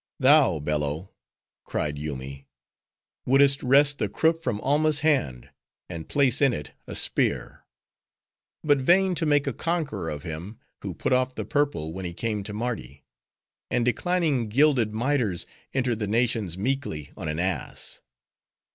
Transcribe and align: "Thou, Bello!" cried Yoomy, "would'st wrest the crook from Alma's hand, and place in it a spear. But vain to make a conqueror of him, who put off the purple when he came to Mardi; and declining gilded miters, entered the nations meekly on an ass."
"Thou, 0.19 0.57
Bello!" 0.57 1.11
cried 1.63 1.99
Yoomy, 1.99 2.47
"would'st 3.27 3.61
wrest 3.61 3.99
the 3.99 4.09
crook 4.09 4.41
from 4.41 4.59
Alma's 4.61 5.01
hand, 5.01 5.51
and 5.89 6.09
place 6.09 6.41
in 6.41 6.53
it 6.53 6.73
a 6.87 6.95
spear. 6.95 7.65
But 8.63 8.79
vain 8.79 9.13
to 9.13 9.27
make 9.27 9.45
a 9.45 9.53
conqueror 9.53 10.09
of 10.09 10.23
him, 10.23 10.57
who 10.81 10.95
put 10.95 11.13
off 11.13 11.35
the 11.35 11.45
purple 11.45 11.93
when 11.93 12.03
he 12.05 12.13
came 12.15 12.41
to 12.45 12.51
Mardi; 12.55 13.03
and 13.69 13.85
declining 13.85 14.49
gilded 14.49 14.91
miters, 14.95 15.45
entered 15.71 15.99
the 15.99 16.07
nations 16.07 16.57
meekly 16.57 17.11
on 17.15 17.27
an 17.27 17.37
ass." 17.37 18.01